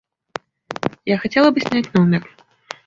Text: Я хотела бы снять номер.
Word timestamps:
Я 1.05 1.19
хотела 1.19 1.51
бы 1.51 1.59
снять 1.59 1.93
номер. 1.93 2.27